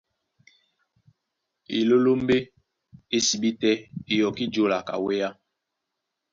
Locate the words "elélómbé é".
1.77-3.17